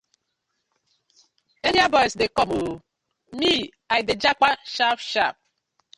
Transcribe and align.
Area 1.71 1.85
boys 1.95 2.13
dey 2.19 2.29
com 2.37 2.49
ooo, 2.57 2.73
me 3.39 3.51
I 3.99 4.01
dey 4.07 4.17
jappa 4.23 4.49
sharp 4.75 4.99
sharp. 5.11 5.35